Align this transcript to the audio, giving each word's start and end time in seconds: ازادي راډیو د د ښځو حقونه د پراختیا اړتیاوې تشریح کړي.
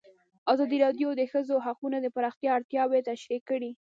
ازادي 0.53 0.77
راډیو 0.85 1.09
د 1.13 1.17
د 1.19 1.23
ښځو 1.31 1.55
حقونه 1.65 1.97
د 2.01 2.07
پراختیا 2.15 2.49
اړتیاوې 2.53 2.99
تشریح 3.09 3.41
کړي. 3.49 3.71